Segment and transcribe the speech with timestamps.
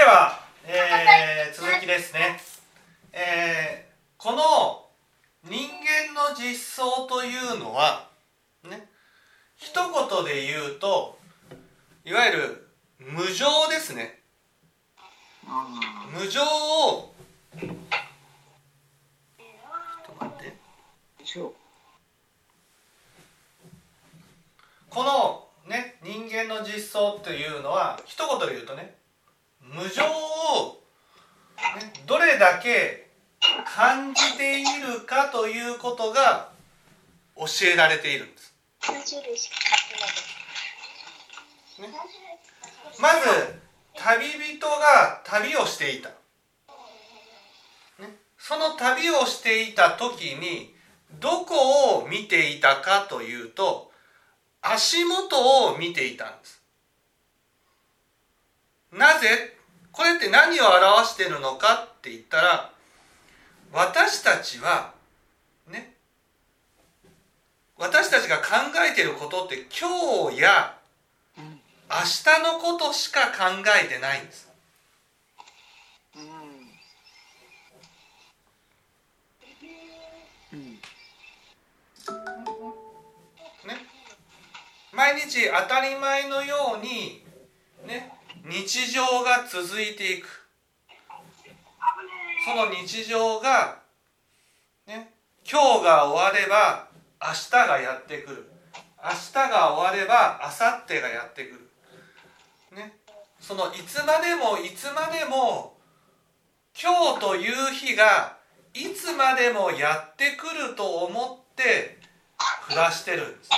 [0.00, 2.40] では、えー、続きですね、
[3.12, 4.86] えー、この
[5.44, 8.08] 人間の実相というのは
[8.64, 8.88] ね
[9.56, 11.18] 一言で言うと
[12.06, 12.68] いわゆる
[12.98, 14.20] 無常ですね
[16.18, 17.14] 無常を
[17.60, 17.70] ちょっ
[20.06, 20.54] と待って
[24.88, 28.98] このね人間の実相っていうのは一言で言うとね
[29.72, 30.82] 無常を、
[31.78, 33.08] ね、どれだけ
[33.64, 36.50] 感じているかということが
[37.36, 38.54] 教えられているんです。
[41.78, 41.88] ね、
[43.00, 43.60] まず
[43.94, 46.14] 旅人が旅をしていた、ね、
[48.38, 50.74] その旅をしていた時に
[51.18, 53.90] どこを見ていたかというと
[54.60, 56.62] 足元を見ていたんです。
[58.92, 59.56] なぜ？
[59.92, 62.70] これって何を表しているのかって言ったら
[63.72, 64.92] 私たちは
[67.80, 68.44] 私たちが考
[68.86, 70.76] えていることって今日や
[71.88, 74.50] 明日のことしか考えてないんです。
[83.64, 83.76] ね、
[84.92, 87.24] 毎日当たり前のように
[87.86, 88.12] ね
[88.44, 90.26] 日常が続いていく
[92.44, 93.78] その日常が、
[94.86, 95.14] ね、
[95.50, 96.89] 今日が終われば
[97.22, 98.50] 明日がやってくる。
[99.02, 102.98] 明日が終われば明後日がやってくる、ね、
[103.40, 105.78] そのいつまでもいつまでも
[106.78, 108.36] 今日という日が
[108.74, 111.98] いつまでもやってくると思って
[112.66, 113.50] 暮らしてるんです。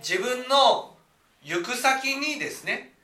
[0.00, 0.96] 自分の
[1.44, 2.94] 行く先にですね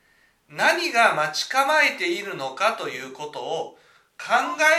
[0.49, 3.79] 何が待ち構えているのかということを
[4.19, 4.27] 考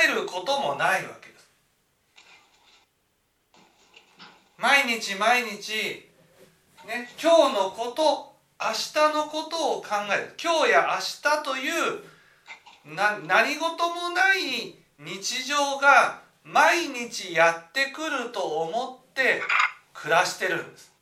[0.05, 1.49] えることもないわけです
[4.57, 6.09] 毎日毎日
[6.87, 10.33] ね今日のこと明日のことを考える。
[10.41, 10.99] 今日や明
[11.29, 19.41] 日というな何事もない日常が毎日やってくると思って
[19.93, 20.93] 暮らしてるんです。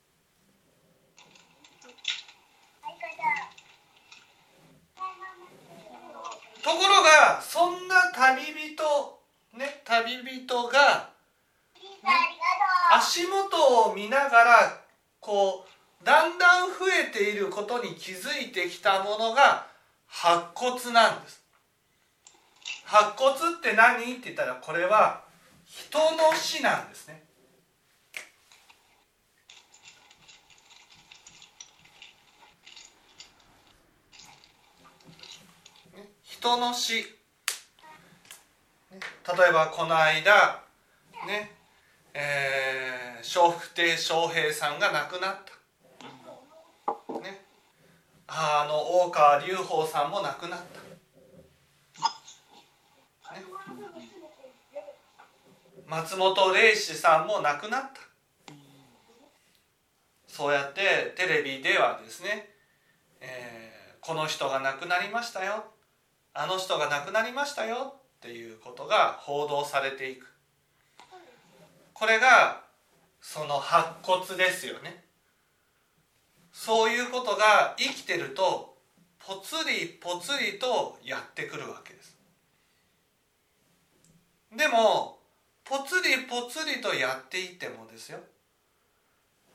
[6.62, 8.42] ところがそんな旅
[8.74, 8.82] 人
[9.52, 11.13] ね旅人が、
[12.96, 14.80] 足元を見ながら
[15.20, 15.66] こ
[16.02, 16.74] うだんだん増
[17.08, 19.66] えていることに気づいてきたものが
[20.06, 21.42] 白骨なんです。
[22.84, 25.24] 白骨って何って言ったらこれは
[25.64, 27.24] 人の死なんですね。
[36.22, 37.00] 人の死、例
[39.48, 40.62] えばこの間
[41.26, 41.53] ね
[42.16, 47.44] えー、笑福亭笑瓶さんが亡くなった、ね、
[48.28, 50.80] あの大川隆法さんも亡くなった、
[53.34, 53.44] ね、
[55.86, 58.00] 松本零士さんも亡くなった。
[60.28, 62.48] そうやってテレビではですね、
[63.20, 65.64] えー、この人が亡くなりましたよ。
[66.32, 70.33] あの人が亡くなりましたよっていうことが報道されていく。
[71.94, 72.62] これが
[73.20, 75.04] その白骨ですよね。
[76.52, 78.76] そういうことが生きてると
[79.18, 82.16] ぽつりぽつりとやってくるわけです。
[84.54, 85.18] でも
[85.64, 88.18] ぽつりぽつりとやっていってもですよ。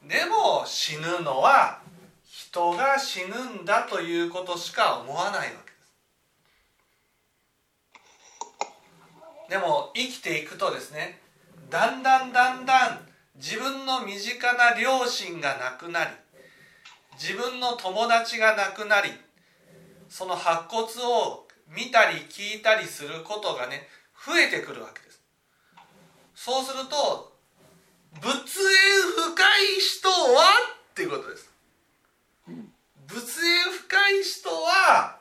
[0.07, 1.81] でも死ぬのは
[2.23, 5.77] 人が死ぬんだということしか思わないわけで
[9.47, 9.49] す。
[9.49, 11.19] でも生きていくとですね
[11.69, 12.99] だんだんだんだん
[13.35, 16.11] 自分の身近な両親が亡くなり
[17.13, 19.09] 自分の友達が亡くなり
[20.09, 23.87] その白骨を見たり聞いたりすることがね
[24.25, 25.21] 増えてくるわけです。
[26.35, 27.33] そうすると
[28.19, 28.35] 仏縁
[29.35, 29.43] 深
[29.77, 30.15] い人は
[30.91, 31.51] っていうことです。
[33.07, 35.19] 仏縁深い人は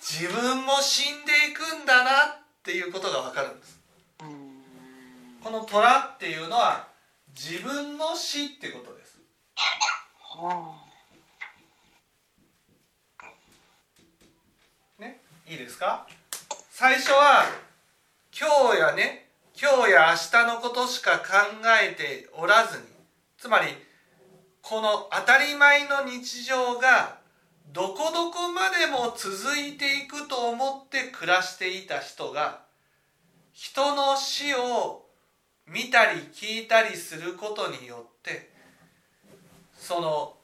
[0.00, 3.71] 自分も死んでいくんだなっていうことが分かるんです。
[5.42, 6.86] この虎っていうのは
[7.34, 9.18] 自分の死ってことです。
[14.98, 16.06] ねいいですか？
[16.70, 17.44] 最初は
[18.38, 19.28] 今日やね
[19.60, 21.24] 今日や明日のことしか考
[21.82, 22.84] えておらずに
[23.36, 23.66] つまり
[24.62, 27.18] この当たり前の日常が
[27.72, 32.60] どこどこまでも続いていくと思って暮らしていた人が
[33.52, 35.01] 人の死を
[35.72, 38.50] 見たり聞いたりすることによって
[39.74, 40.36] その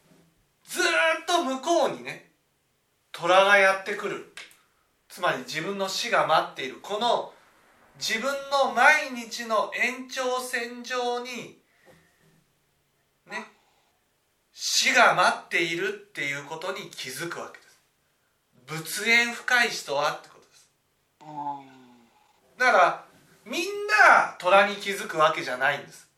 [0.64, 0.82] ずっ
[1.26, 2.30] と向こうにね
[3.12, 4.32] 虎がやってくる。
[5.08, 6.78] つまり自分の死が待っている。
[6.80, 7.32] この
[7.98, 11.58] 自分の毎日の延長線上に
[13.26, 13.46] ね
[14.52, 17.80] 死が待っているっていうことに気づくわけです。
[18.66, 20.70] 仏縁深い人はってことです。
[22.58, 23.07] だから
[23.48, 23.62] みん
[24.08, 26.08] な虎に気づくわけじゃないんです、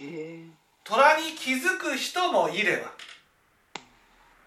[0.00, 0.48] えー、
[0.84, 2.92] 虎に気づく人もいれば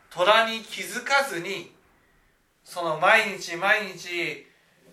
[0.10, 1.72] 虎に気づかずに
[2.64, 4.46] その毎日毎日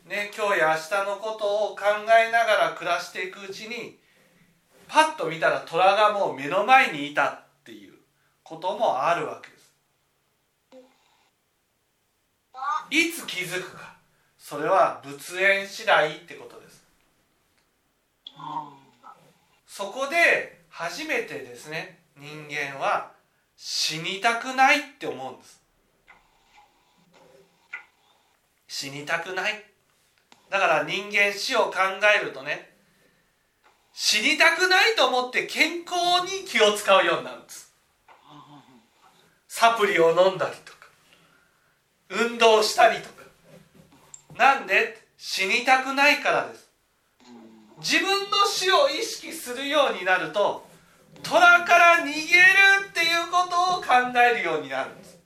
[0.06, 1.82] ね今日や明日のことを考
[2.18, 3.98] えながら暮らしていくうちに
[4.88, 7.94] パッと見たら虎がもう目の前にいたっていう
[8.42, 9.60] こともあるわけです。
[12.90, 13.94] いつ気づくか
[14.36, 16.59] それは仏縁次第ってことです。
[19.66, 23.12] そこで初めてですね人間は
[23.56, 25.60] 死にたくないって思うんです。
[28.68, 29.64] 死にたくない。
[30.48, 31.76] だから人間死を考
[32.20, 32.74] えるとね
[33.92, 37.72] 死にたくないと思って健康に気を使うようになるんです。
[39.48, 40.78] サプリを飲んだりとか
[42.08, 43.20] 運動したりとか。
[44.36, 46.69] なんで死にたくないからです。
[47.80, 50.66] 自分の死を意識するようになると
[51.22, 52.16] 虎から逃げる
[52.88, 55.18] っていうことを考えるようになるんです。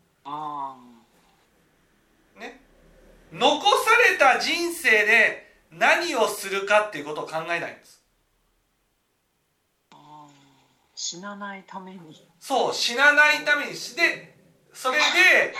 [2.39, 2.61] ね、
[3.33, 8.03] 残された人生で何をするかっていうことを考えないんです。
[10.95, 11.99] 死なないために
[12.39, 13.77] そう死なないためにで
[14.73, 15.55] それで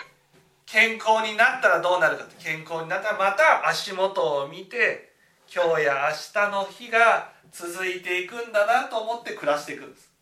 [0.64, 5.13] 健康になったらどうなるか健康になったらまた足元を見て
[5.52, 10.12] 今日や明日の日が続いていくんだなと思って暮らしていくんです。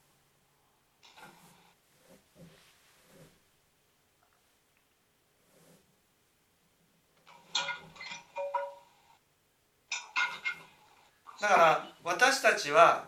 [11.41, 13.05] だから私たちは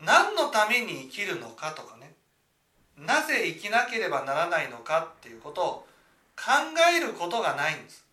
[0.00, 2.14] 何のために生きるのかとかね
[2.96, 5.86] なぜ生きなければならないのかっていうことを
[6.36, 6.52] 考
[6.94, 8.06] えることがないんです。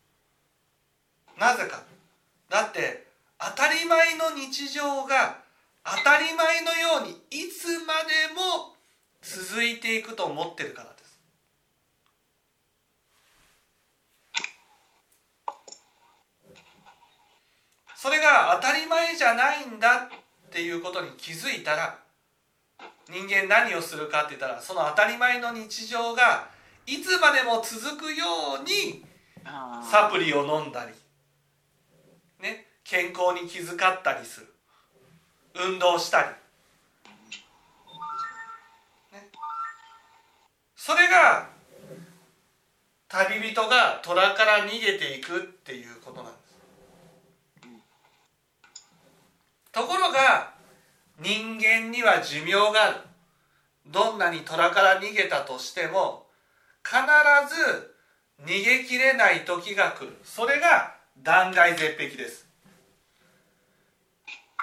[1.38, 1.84] なぜか
[2.54, 3.08] だって
[3.40, 5.40] 当たり前の日常が
[5.84, 8.76] 当たり前のようにいつまでも
[9.24, 11.20] 続いていくと思ってるからです。
[17.96, 20.10] それが当たり前じゃないんだ
[20.48, 21.98] っていうことに気づいたら
[23.10, 26.50] 人間何をするかって言ったらその当たり前の日常が
[26.86, 28.26] いつまでも続くよ
[28.62, 29.04] うに
[29.90, 31.03] サプリを飲んだりね、
[32.84, 34.54] 健康に気遣ったりする。
[35.56, 36.28] 運動したり、
[39.12, 39.30] ね、
[40.76, 41.48] それが
[43.08, 46.44] 旅人が虎から逃げていくっていうことなんです。
[49.72, 50.54] ところが
[51.20, 52.98] 人間には寿命がある。
[53.86, 56.26] どんなに虎から逃げたとしても
[56.84, 56.98] 必
[57.54, 57.96] ず
[58.44, 60.18] 逃げきれない時が来る。
[60.24, 62.43] それが断崖絶壁です。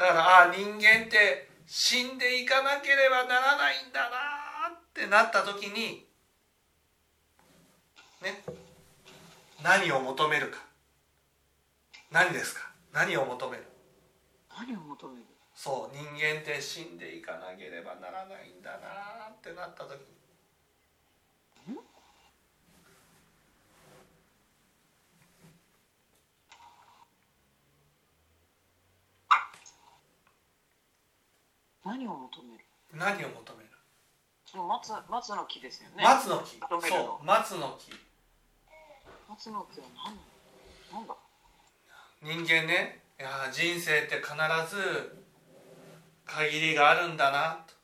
[0.01, 6.07] だからああ人間って死んでいかなければならないんだなってなった時に
[8.23, 8.43] ね
[9.63, 10.59] 何を求めるか。
[12.11, 12.73] 何ですか？
[12.93, 13.65] 何を求める？
[14.59, 15.25] 何を求める？
[15.55, 20.07] そう人間って死んでいかなければならないんだなってなった時に
[31.91, 32.65] 何を求める？
[32.95, 33.71] 何を求める？
[34.47, 36.05] その松松の木ですよね。
[36.05, 36.61] 松の木。
[36.89, 37.91] そう松の木。
[39.29, 39.87] 松の木は
[40.93, 41.01] 何？
[41.01, 41.17] なんだ？
[42.23, 44.35] 人間ねいや人生って必
[44.73, 45.17] ず
[46.27, 47.65] 限りがあるんだな。
[47.67, 47.75] と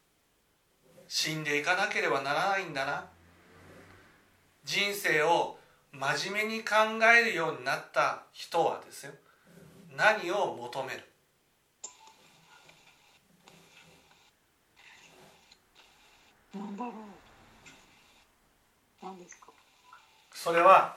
[1.08, 3.06] 死んでいかなければならないんだな。
[4.64, 5.58] 人生を
[5.90, 6.74] 真面目に考
[7.18, 9.12] えるようになった人はですよ。
[9.96, 11.02] 何を求める？
[16.58, 16.94] なんだろう。
[19.02, 19.48] 何ですか？
[20.32, 20.96] それは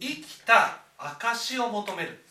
[0.00, 2.24] 生きた証を求める。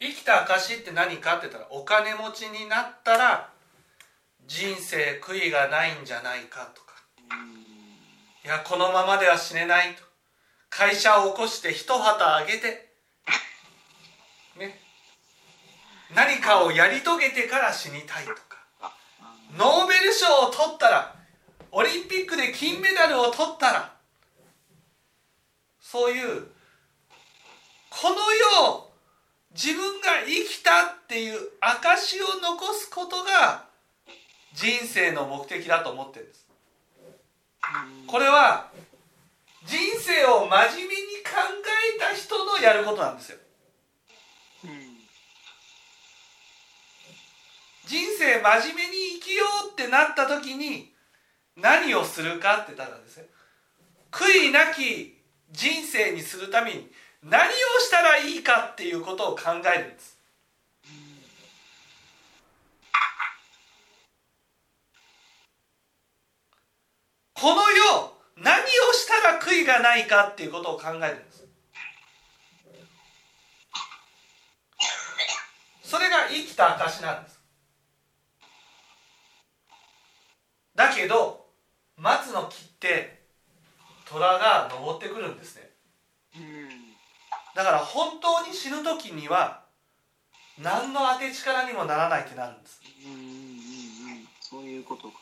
[0.00, 3.50] 生ききた証って何かって言ったらお金持ちになったら
[4.46, 6.94] 人生悔いがないんじゃないかとか。
[8.42, 10.02] いやこのままでは死ねないと。
[10.70, 12.93] 会社を起こして一旗あげて
[14.56, 14.80] ね。
[16.14, 18.54] 何かをやり遂げてから死にたいとか。
[19.56, 21.14] ノーベル賞を取ったら
[21.70, 23.92] オリンピックで金メダルを取ったら
[25.80, 26.46] そういう
[27.90, 28.16] この
[28.60, 28.90] 世
[29.54, 33.66] 自分が生きたっていう証を残すことが
[34.54, 36.48] 人生の目的だと思ってるんです。
[38.06, 38.70] これは
[39.64, 41.30] 人生を真面目に考
[41.96, 43.38] えた人のやることなんですよ
[47.86, 50.92] 人生真面目に生きようってなった時に
[51.56, 53.26] 何をするかってたらですね。
[54.10, 55.18] 悔いなき
[55.50, 56.90] 人生にするために
[57.22, 59.42] 何をしたらいいかっていうことを考
[59.74, 60.18] えるんです。
[67.34, 68.64] この世何を
[68.94, 71.44] したら悔いがないかっていうことを考えるんです。
[75.82, 77.33] それが生きた証なんです。
[80.74, 81.46] だけど
[81.96, 83.22] 松の木って
[84.08, 85.70] 虎が登ってくるんですね。
[87.54, 89.62] だから本当に死ぬ時には
[90.60, 92.80] 何の当て力にもならないってなるんです。
[94.40, 95.14] そういうことか。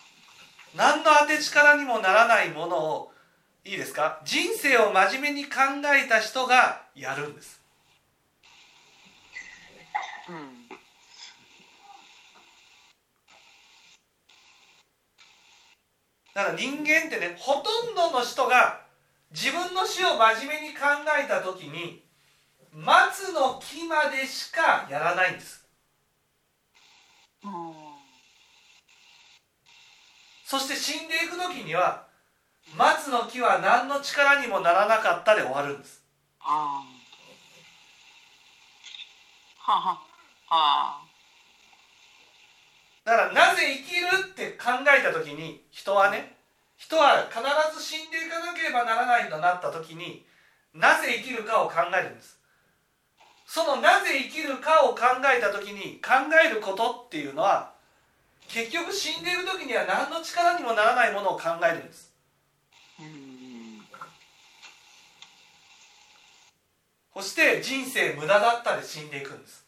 [0.74, 3.12] 何の当て力にもならないものを
[3.64, 4.20] いいですか？
[4.24, 5.50] 人生を真面目に考
[5.94, 7.60] えた人がやるんです
[10.28, 10.62] うん
[16.34, 18.80] だから人間ってねほとんどの人が
[19.32, 20.80] 自分の死を真面目に考
[21.22, 22.02] えた時に
[22.72, 25.66] 松の木までしかやらないんです。
[30.44, 32.06] そして死んでいく時には
[32.76, 36.02] 松の木は何の力にもならなかったで終わるんです。
[36.40, 36.82] あ
[39.64, 39.98] あはは
[40.46, 41.11] は
[43.04, 46.36] だからなぜ生きるって考えた時に人はね
[46.76, 47.42] 人は必
[47.78, 50.24] ず死んでいかなければならないとなった時に
[50.74, 52.38] なぜ生きるかを考えるんです。
[53.46, 55.02] そのなぜ生きるかを考
[55.36, 57.72] えた時に考えることっていうのは
[58.48, 62.12] 結局死んでいる時には何の力にもならないものを考えるんです。
[62.98, 63.82] うん。
[67.14, 69.66] そして人生無駄だったで死んでいくんです。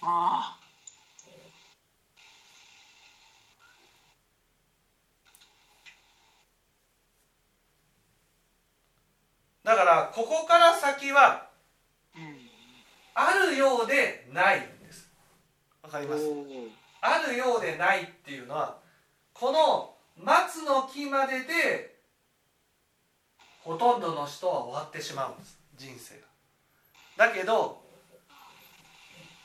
[0.00, 0.58] あ
[9.66, 11.48] だからここから先は
[13.16, 15.10] あるようでないんです。
[15.82, 16.22] わかります？
[17.00, 18.76] あるようでないっていうのは
[19.34, 21.96] この松の木までで
[23.64, 25.58] ほとんどの人は終わってしまうんです。
[25.76, 26.14] 人生
[27.18, 27.26] が。
[27.26, 27.82] だけど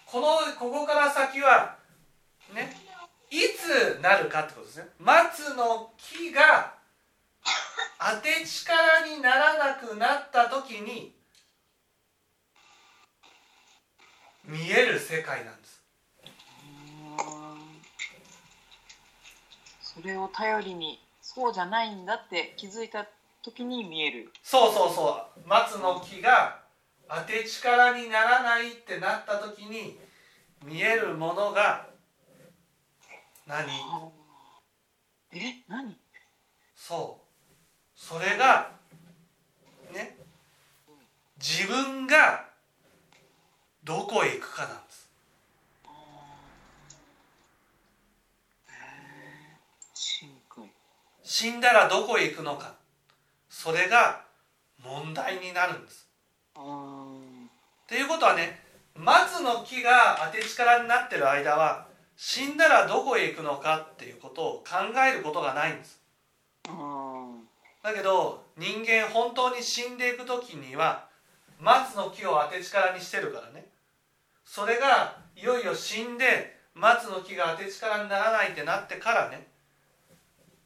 [0.06, 0.28] この
[0.60, 1.78] ここから先は
[2.54, 2.72] ね
[3.32, 4.86] いつなるかってことですね。
[5.00, 6.80] 松の木が
[8.04, 11.14] 当て力にならなくなった時に
[14.44, 15.84] 見える世界なんです。
[19.82, 23.06] それを頼りにそうじゃないんだって気づいた
[23.44, 24.34] 時に見える。
[24.42, 25.48] そうそうそう。
[25.48, 26.60] 松の木が
[27.08, 30.00] 当て力にならないってなった時に
[30.66, 31.86] 見えるものが
[33.46, 33.68] 何？
[35.34, 35.96] え何？
[36.76, 37.21] そう
[38.02, 38.72] それが
[39.94, 40.18] ね
[41.38, 42.46] 自分が
[43.84, 45.08] どこへ行くかなんです。
[51.24, 52.74] 死んだらどこへ行くのか。
[53.50, 54.24] それが
[54.84, 56.08] 問題になるんです。
[56.56, 57.46] あー。
[57.46, 57.50] っ
[57.88, 58.60] ていうことはね
[58.96, 66.02] 松の木が当て力になってる間は死んだらどこへ行くのかっていうことを考えることがないんです。
[66.68, 67.11] あ
[67.82, 71.08] だけど人間本当に死んでいく時には
[71.60, 73.66] 松の木を当て力にしてるからね。
[74.46, 79.48] それがいよいよ死んで松の木が当て力にならないってなってからね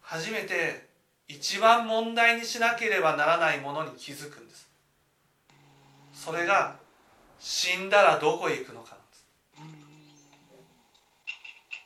[0.01, 0.87] 初めて
[1.27, 4.69] 一番問題にしなければならないものに気づくんです。
[6.13, 6.75] それが
[7.39, 8.95] 死んだらどこへ行くのか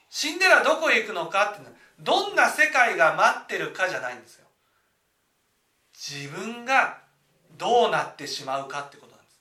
[0.09, 1.71] 死んだらどこへ行くのかって
[2.01, 4.48] どんな世界が待ってるかじゃないんですよ。
[5.99, 6.99] 自分が
[7.57, 9.39] どうなってしまうかってことなんです。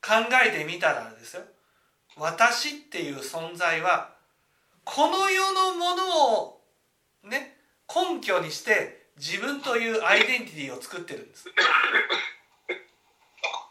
[0.00, 1.42] 考えてみたらですよ。
[2.16, 4.14] 私っていう存在は
[4.84, 6.60] この世のものを
[7.24, 7.56] ね
[7.92, 11.46] 根拠にして自分というアイデンティティを作ってるんです。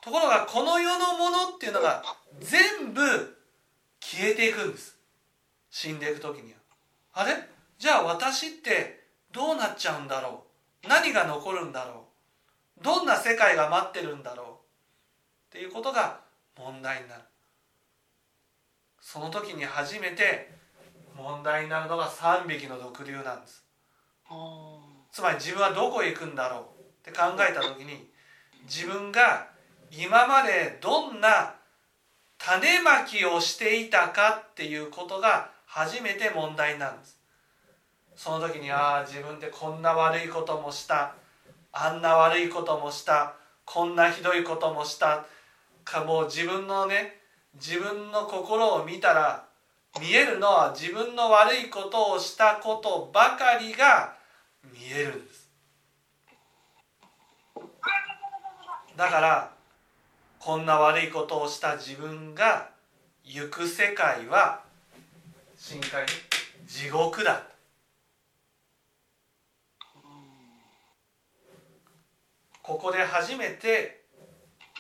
[0.01, 2.03] ところがこの世のものっていうのが
[2.41, 3.01] 全部
[4.01, 4.97] 消えていくんです。
[5.69, 6.59] 死んでいく時には。
[7.13, 7.53] あれ？
[7.77, 10.43] じゃあ私ってどうなっちゃうんだろ
[10.83, 10.87] う？
[10.87, 12.07] 何が残るんだろ
[12.79, 12.83] う？
[12.83, 14.45] どんな世界が待ってるんだろう？
[15.55, 16.19] っていうことが
[16.57, 17.21] 問題になる。
[19.01, 20.51] その時に初めて
[21.15, 23.63] 問題になるのが3匹の毒瘤なんです。
[25.11, 26.81] つまり自分はどこへ行くんだろう？
[26.81, 28.09] って考えた時に
[28.63, 29.47] 自分が
[29.91, 31.55] 今までどんな
[32.37, 37.19] 種まきをしていたかっていうことが初めて問題なんです
[38.15, 41.15] その時にああ自分ってこんな悪いこともした。
[41.71, 43.33] あんな悪いこともした。
[43.65, 45.25] こんなひどいこともした。
[45.83, 47.19] かもう自分のね
[47.55, 49.45] 自分の心を見たら
[49.99, 54.15] 見えるのは自分の悪いことをしたことばかりが
[54.63, 55.49] 見えるんです。
[58.95, 59.51] だから
[60.39, 62.69] こんな悪いことをした自分が
[63.23, 64.61] 行く世界は
[65.57, 66.05] 深海
[66.67, 67.52] 地獄だ。
[72.63, 74.05] ここで初めて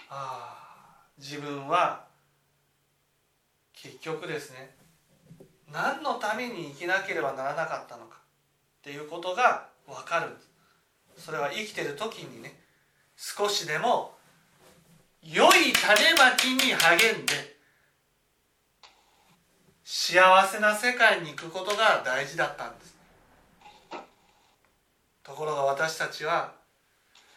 [0.09, 2.05] ああ自分は
[3.73, 4.75] 結局ですね
[5.71, 8.17] 何のために生きなければならなかったのか
[8.79, 10.27] っていうことが分かる
[11.17, 12.57] それは生きてる時にね
[13.17, 14.13] 少しでも
[15.21, 17.33] 良い種まきに励んで
[19.83, 22.95] 幸せな世界に行くことが大事だったんです。
[25.23, 26.62] ところが私たちは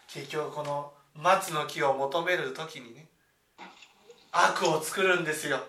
[0.09, 3.09] 結局この松の木を求める時にね
[4.33, 5.61] 悪を作るんですよ。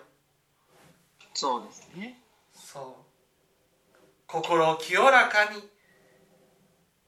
[1.34, 2.20] そうですね。
[2.52, 2.82] そう。
[4.26, 5.62] 心を清らかに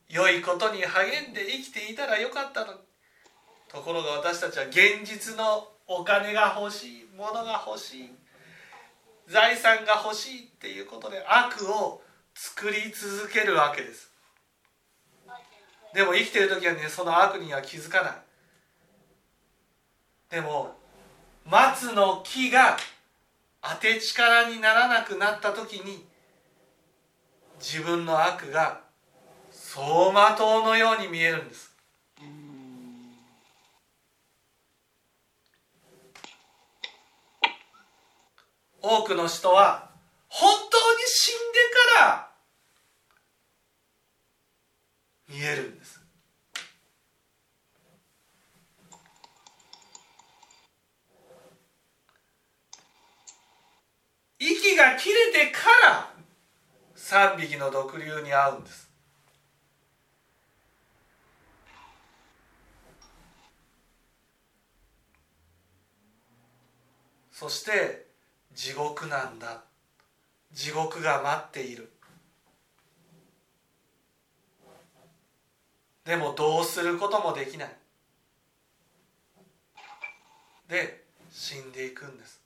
[0.08, 2.72] 良いことに励んで生きていたらよかったの。
[2.72, 2.78] に
[3.68, 8.10] ところが私たちは現実のお金が欲しい物が欲しい
[9.28, 12.02] 財産が欲しいっていうことで悪を
[12.34, 14.09] 作り続けるわけです
[15.94, 18.12] でも生きてる時はねその悪には気づかない。
[20.30, 20.76] でも
[21.44, 22.76] 松の木が
[23.60, 26.06] 当て力にならなくなった時に
[27.58, 28.80] 自分の悪が
[29.50, 31.70] 走馬灯のように見えるんです。
[38.82, 39.90] 多くの人は
[40.28, 41.58] 本当に死んで
[41.98, 42.29] から
[45.30, 46.00] 見えるんです。
[54.40, 56.12] 息が切れてから
[56.96, 58.90] 3匹の毒瘤に合うんです。
[67.30, 68.06] そして
[68.52, 69.62] 地獄なんだ。
[70.52, 71.92] 地獄が待っている。
[76.04, 77.76] でもどうすることもできない。
[80.68, 82.40] で死んでいくんです。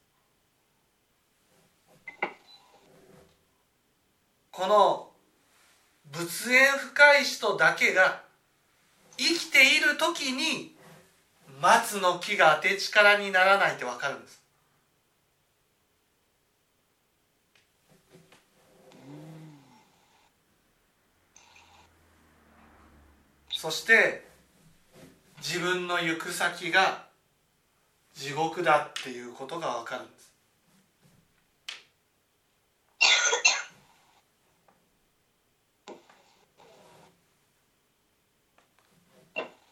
[4.51, 5.11] この
[6.13, 8.23] 仏縁深い人だけが
[9.17, 10.77] 生きている時に
[11.61, 14.44] 松の木が当て力にならないって分かるんです。
[23.65, 24.27] そして
[25.39, 27.07] 自分の行く先が
[28.13, 30.35] 地獄だっていうことが分かるんです。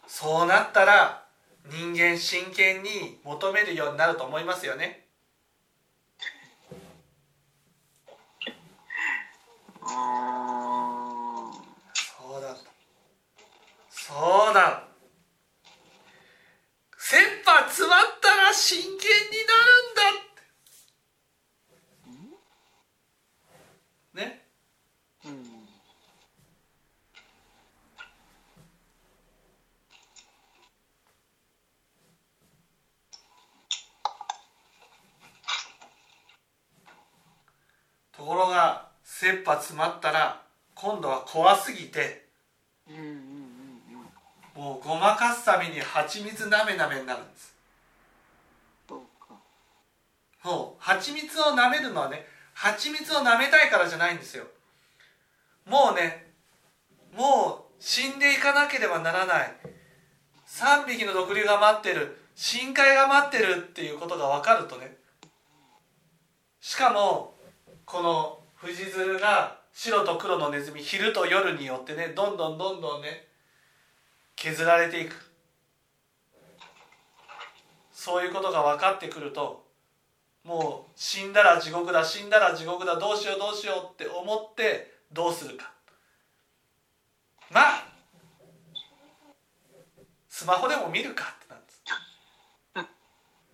[0.07, 1.27] そうなったら
[1.71, 5.05] 人間真剣に求めるようになると思いますよね。
[9.85, 9.91] そ
[12.39, 12.57] うだ
[14.07, 14.89] そうだ。
[16.99, 19.55] 切羽詰まったら真剣にな
[24.19, 24.27] るんだ。
[24.27, 24.47] ね？
[25.25, 25.69] うん。
[38.13, 40.43] ところが切羽詰まったら
[40.75, 42.29] 今度は怖すぎて
[42.89, 47.55] うんうんうんうんもうごまかすために蜂蜜なめなめになるんです。
[48.89, 54.45] そうもう蜂蜜を舐めるのはね蜂蜜を舐めたいからじゃないんですよ。
[55.67, 56.33] もうね
[57.17, 59.57] もう死んでいかなければならない。
[60.47, 62.19] 3匹の毒竜が待ってる。
[62.35, 64.97] 深海が待ってるっていうことが分かるとね。
[66.61, 67.35] しかも
[67.85, 73.27] この富士鶴が白と黒のネズミ昼と夜によってねどんどんどんどんね
[74.43, 75.15] 削られていく。
[77.93, 79.65] そういうことが分かってくると
[80.43, 85.71] もう死んだら地獄だ死んだら地獄だどうしようどうしようって思ってどうするか。
[87.53, 87.87] まあ
[90.29, 91.85] スマホでも見るかってなんです。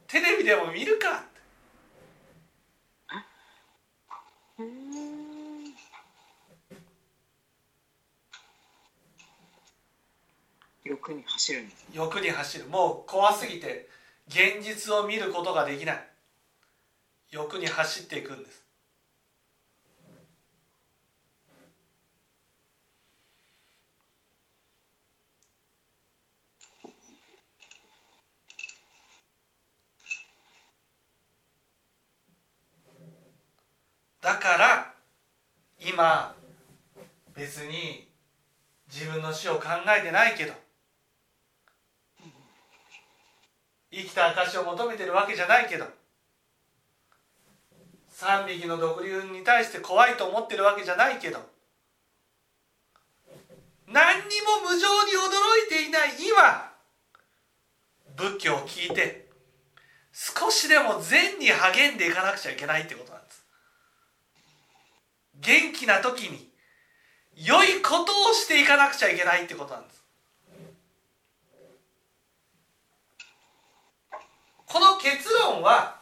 [0.06, 1.22] テレビでも見るかっ
[4.56, 5.17] て。
[10.88, 12.66] 欲に走る欲に走る。
[12.66, 13.88] もう怖すぎて
[14.26, 16.08] 現実を見ることができない。
[17.30, 18.64] 欲に走っていくんです。
[34.22, 34.94] だから
[35.80, 36.34] 今
[37.34, 38.08] 別に
[38.92, 39.66] 自分の死を考
[39.98, 40.52] えてないけど
[43.90, 45.86] 生きた証を求めてるわけじゃないけど
[48.12, 51.38] 3匹の毒竜に対して怖いと思ってるわけじゃないけど
[53.86, 56.72] 何にも無情に驚いていない今
[58.16, 59.28] 仏教を聞いて
[60.12, 63.44] 少しでも善に励んでいかなくちゃいけないってことなんです。
[65.36, 66.48] 元気な時に
[67.36, 69.97] 良いことをしていかなくちゃいけないってことなんです。
[74.68, 75.96] この結論は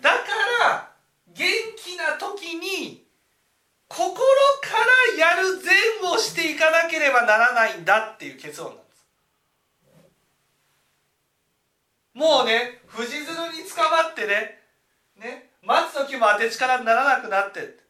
[0.00, 0.16] だか
[0.62, 0.90] ら
[1.34, 3.04] 元気な時に
[3.88, 4.76] 心か
[5.18, 5.72] らやる善
[6.10, 9.06] をしていかなければならないんだっていう結論なんです。
[12.14, 13.26] もうね藤鶴に
[13.68, 14.58] 捕まってね
[15.20, 17.84] ね待つ時も当て力にならなくなって。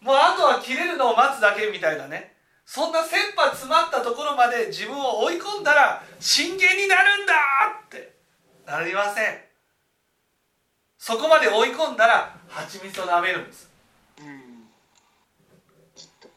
[0.00, 2.35] もうあとは切れるのを待つだけみたいなね
[2.66, 7.32] そんな切羽詰まったところまで自分を追い込んだら真剣になるんだ
[7.86, 8.12] って。
[8.66, 9.38] なりません。
[10.98, 13.70] そこまで追い込んだら蜂蜜を舐めるんです。
[14.18, 14.66] うん。
[15.94, 16.28] きっと。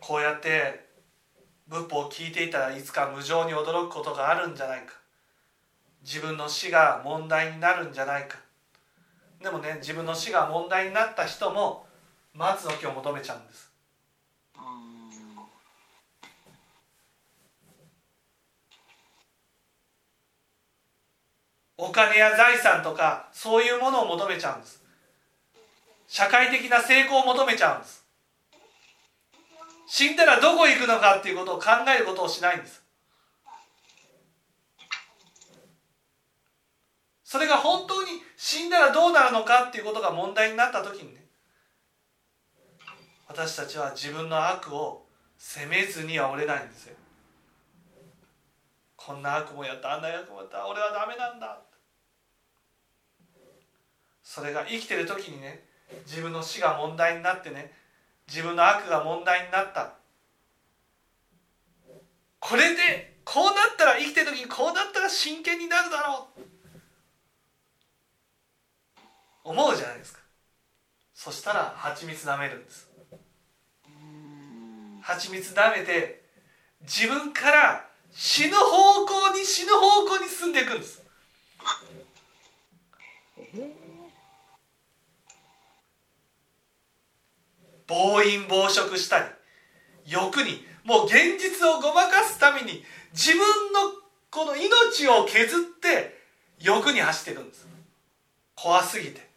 [0.00, 0.83] こうやって
[1.68, 4.94] 仏法を聞いていたらいつか無情に驚くことがあるんじゃないか。
[6.02, 8.38] 自分の死が問題になるんじゃないか。
[9.42, 11.86] でもね自分の死が問題になった人も
[12.34, 13.72] 松の木を求めちゃうんです。
[14.56, 14.62] うん。
[21.76, 24.84] お金や財産とかそういうものを求めちゃうんです。
[26.06, 28.03] 社会的な成功を求めちゃうんです
[29.86, 32.82] 死んだらどこ行くのかっていうことを考えることをしないんです。
[37.24, 41.26] それが本当に死んだらどうなるのかっていうことが問題になった時にね
[43.26, 45.04] 私たちは自分の悪を
[45.36, 46.96] 責めずには折れないんですよ。
[48.94, 51.60] こんな悪もやったあんな悪もやった俺はダメなんだ。
[54.22, 55.64] それが生きてる時にね
[56.06, 57.72] 自分の死が問題になってね
[58.26, 59.94] 自分の悪が問題になった。
[62.40, 66.40] これでこうなったら生きてる時にこうなったら真剣になるだろう。
[69.44, 70.20] 思うじゃないですか。
[71.14, 72.88] そしたら蜂蜜舐めるんです。
[75.02, 76.24] 蜂蜜舐めて
[76.80, 81.03] 自分から死ぬ方向に死ぬ方向に進んでいくんです。
[87.94, 89.24] 暴飲暴食したり
[90.04, 93.38] 欲にもう現実をごまかすために自分
[93.72, 93.92] の
[94.30, 96.18] この命を削って
[96.60, 97.68] 欲に走っていくんです。
[98.56, 99.28] 怖すぎて。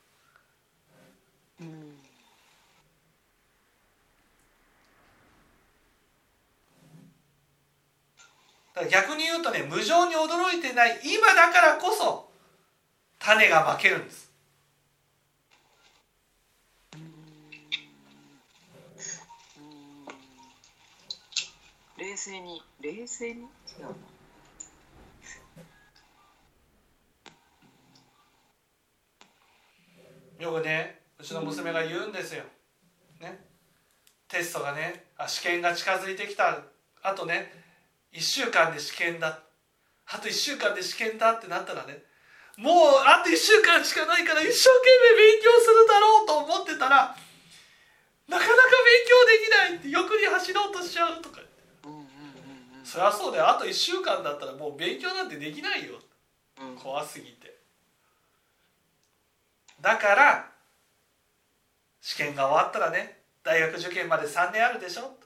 [8.74, 12.30] だから逆に言うとね無情に驚いてない今だからこそ
[13.20, 14.27] 種がまけるんです。
[22.08, 22.64] 冷静に。
[22.80, 23.42] 冷静に？
[23.42, 23.44] 違
[23.82, 23.90] うな。
[30.40, 32.44] よくねうちの娘が言うんですよ。
[33.20, 33.44] ね。
[34.30, 36.60] テストがねあ試験が近づいてきた。
[37.04, 37.52] あとね
[38.14, 39.44] 1週間で試験だ。
[40.06, 42.04] あと1週間で試験だってなったらね
[42.56, 47.18] もうあと1週間しかないから一生懸命勉強するだろうと思ってたら
[48.30, 48.48] なかなか勉
[49.04, 51.42] 強できないって欲に走ろうとしちゃうとか
[52.88, 53.50] そりゃそうだよ。
[53.50, 55.96] あと1週間だったらもう勉強なんてできないよ。
[56.62, 56.70] うん。
[56.70, 57.58] うん怖すぎて。
[59.82, 60.50] だから
[62.00, 65.18] 試験が終わったらね大学受験まで3年あるでしょ。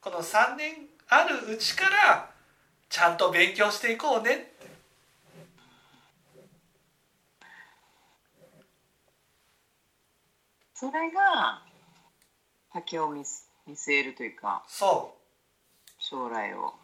[0.00, 2.30] この3年あるうちから
[2.88, 4.54] ちゃんと勉強していこうねって。
[10.74, 11.62] それが
[12.72, 15.14] 先を見据えるというかそ
[15.98, 16.72] 将来を。
[16.78, 16.83] う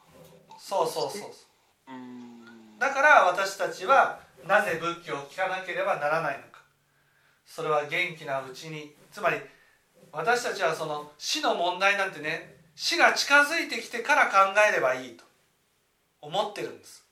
[0.61, 2.79] そうそうそうう。
[2.79, 6.61] だから私たちはなぜ仏教を聞かなければならないのか。
[7.47, 8.95] それは元気なうちに。
[9.11, 9.37] つまり
[10.13, 15.25] 私たちはその死の問題なんてね死が近づいてきてから考えればいいと。
[16.23, 17.05] 思ってるんです。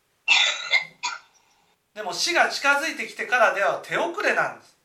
[1.98, 4.78] でも死が近づいてきてからでは手遅れなんです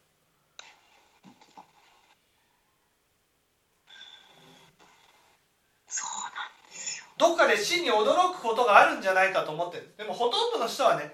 [5.88, 9.94] そうなんですよどっかで死に驚くことがあるんじゃないかと思ってる。
[9.98, 11.14] でもほとんどの人はね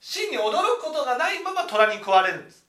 [0.00, 2.66] 死に驚くことがないまま虎に食われるんです。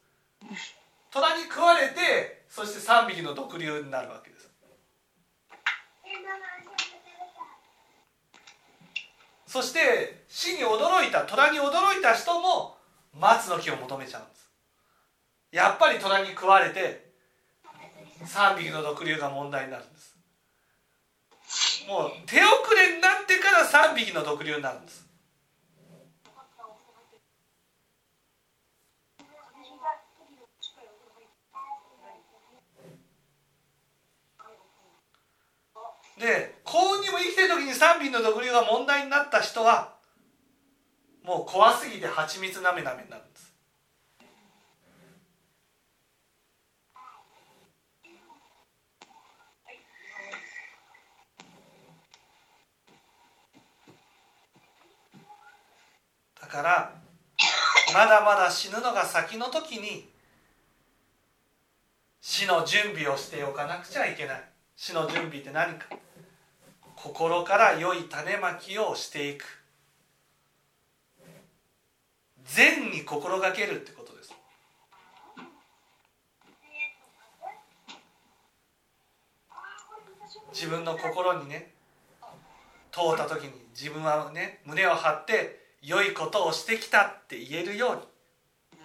[1.12, 4.50] 虎に食われてそして3匹の毒瘤になるわけです。
[9.48, 12.78] そして死に驚いた虎に驚いた人も
[13.18, 14.50] 松の木を求めちゃうんです。
[15.52, 17.06] やっぱり虎に食われて
[18.26, 20.16] 3匹の毒瘤が問題になるんです。
[21.88, 22.42] もう手
[23.76, 25.06] 3匹の毒竜になるんです。
[36.18, 39.98] で幸運にも生きてる時に3匹の毒竜が問題になった人は
[41.24, 43.54] もう怖すぎて蜂蜜なめなめになるんです
[56.40, 56.94] だから
[57.94, 60.10] まだまだ死ぬのが先の時に
[62.22, 64.44] 死の準備をしておかなくちゃいけない。
[64.76, 65.86] 死の準備って何か。
[66.96, 69.44] 心から良い種まきをしていく。
[72.46, 74.34] 善に心がけるってことです。
[80.52, 81.74] 自分の心にね
[82.92, 88.02] 通った時に自分はね胸を張って良いことをしてきたって言えるように
[88.74, 88.78] う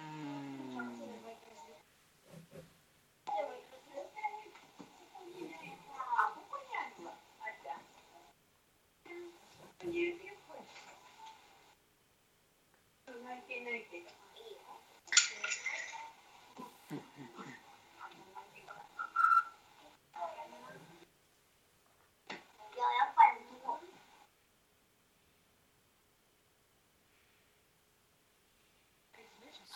[16.95, 17.81] ん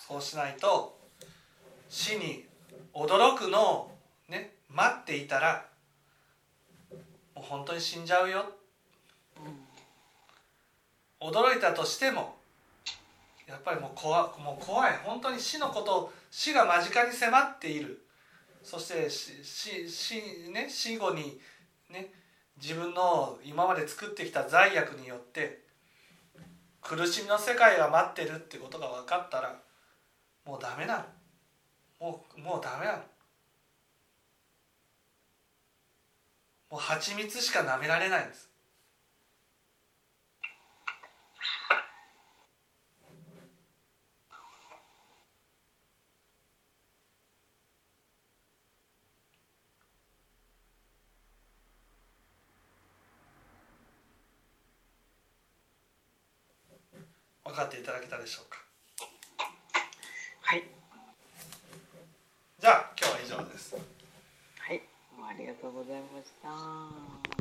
[0.08, 0.98] そうないと
[1.90, 2.46] 死に
[2.94, 3.92] 驚くのを
[4.30, 5.66] ね待っていたら
[7.36, 8.46] もう本当に死んじゃうよ。
[11.20, 12.36] 驚いたとしても
[13.48, 14.98] やっぱりもう怖もう怖い。
[15.04, 18.06] 本当に死のこと死が間近に迫っている。
[18.64, 20.16] そして死死死,、
[20.52, 21.40] ね、死後に、
[21.92, 22.12] ね、
[22.62, 25.62] 自分の今まで作ってきた罪悪によって
[26.82, 29.56] 苦しみの世界が待ってるってことが分かったら
[30.46, 31.04] もうダメなの。
[32.00, 33.00] もうもうダメなの。
[36.72, 38.50] もう蜂蜜しか舐められないんです。
[57.46, 58.58] 分かっていただけたでしょうか
[60.42, 60.64] はい
[62.66, 63.76] じゃあ今日は以上です。
[63.76, 64.82] はい
[65.22, 67.35] ありがとうございました。